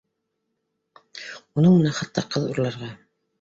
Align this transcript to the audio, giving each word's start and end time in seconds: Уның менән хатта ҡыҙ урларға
Уның 1.59 1.77
менән 1.81 1.95
хатта 1.99 2.25
ҡыҙ 2.37 2.49
урларға 2.49 2.91